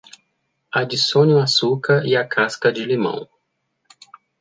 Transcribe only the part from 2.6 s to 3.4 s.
de limão.